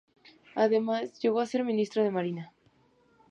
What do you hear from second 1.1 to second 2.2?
llegó a ser Ministro de